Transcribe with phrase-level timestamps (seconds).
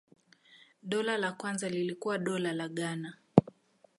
[0.83, 3.15] Dola la kwanza lilikuwa Dola la Ghana.